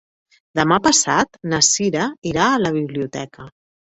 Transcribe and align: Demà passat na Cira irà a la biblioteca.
Demà 0.59 0.79
passat 0.87 1.37
na 1.51 1.59
Cira 1.67 2.07
irà 2.31 2.47
a 2.55 2.63
la 2.65 2.75
biblioteca. 2.81 3.49